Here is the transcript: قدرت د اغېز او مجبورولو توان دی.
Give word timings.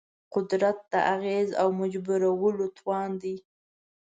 قدرت 0.33 0.77
د 0.91 0.93
اغېز 1.15 1.49
او 1.61 1.67
مجبورولو 1.81 2.65
توان 2.77 3.11
دی. 3.21 3.35